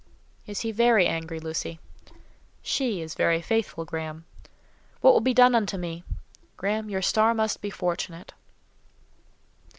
[0.47, 1.77] "Is he very angry, Lucy?"
[2.63, 4.25] "She is very faithful, Graham."
[5.01, 6.03] "What will be done unto me?"
[6.57, 8.33] "Graham, your star must be fortunate."